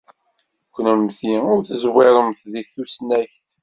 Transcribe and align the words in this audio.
Kennemti 0.75 1.33
ur 1.53 1.59
teẓwiremt 1.67 2.41
deg 2.53 2.65
tusnakt. 2.73 3.47